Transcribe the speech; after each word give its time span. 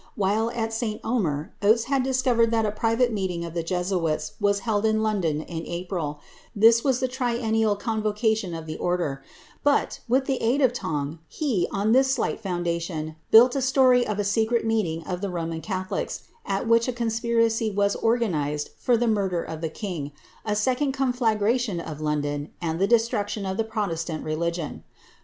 While 0.15 0.49
at 0.55 0.73
St. 0.73 0.99
Omer, 1.03 1.53
Oates 1.61 1.83
had 1.83 2.01
discovered 2.01 2.49
that 2.49 2.65
a 2.65 2.71
private 2.71 3.13
eeiing 3.13 3.45
of 3.45 3.53
the 3.53 3.61
Jesuits 3.61 4.31
was 4.39 4.61
held 4.61 4.83
in 4.83 5.03
London 5.03 5.41
in 5.41 5.63
April; 5.67 6.19
this 6.55 6.83
was 6.83 6.99
the 6.99 7.07
trien 7.07 7.63
al 7.63 7.75
convocation 7.75 8.55
of 8.55 8.65
the 8.65 8.77
order; 8.77 9.23
but, 9.63 9.99
with 10.09 10.25
the 10.25 10.41
aid 10.41 10.59
of 10.59 10.73
Tong, 10.73 11.19
he 11.27 11.67
on 11.71 11.93
thifr 11.93 12.25
ight 12.25 12.39
foundation, 12.39 13.15
built 13.29 13.55
a 13.55 13.61
story 13.61 14.03
of 14.03 14.17
a 14.17 14.23
secret 14.23 14.65
meeting 14.65 15.03
of 15.03 15.21
the 15.21 15.29
Roman 15.29 15.61
catho 15.61 15.89
is^ 16.03 16.23
at 16.47 16.67
which 16.67 16.87
a 16.87 16.93
conspiracy 16.93 17.69
was 17.69 17.95
organized 17.97 18.71
for 18.79 18.97
the 18.97 19.05
murder 19.07 19.43
of 19.43 19.61
the 19.61 19.69
king, 19.69 20.13
^ 20.47 20.51
icond 20.65 20.93
conflagration 20.95 21.79
of 21.79 22.01
London, 22.01 22.49
and 22.59 22.79
the 22.79 22.87
destruction 22.87 23.45
of 23.45 23.55
the 23.55 23.63
protestam 23.63 24.23
ligion. 24.23 24.81